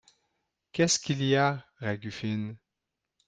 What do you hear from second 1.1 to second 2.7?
y a, Ragufine?…